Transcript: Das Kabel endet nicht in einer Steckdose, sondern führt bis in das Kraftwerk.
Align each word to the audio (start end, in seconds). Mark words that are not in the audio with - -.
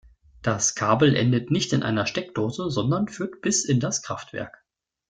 Das 0.41 0.73
Kabel 0.73 1.15
endet 1.15 1.51
nicht 1.51 1.73
in 1.73 1.83
einer 1.83 2.07
Steckdose, 2.07 2.71
sondern 2.71 3.07
führt 3.07 3.39
bis 3.43 3.65
in 3.65 3.79
das 3.79 4.01
Kraftwerk. 4.01 4.63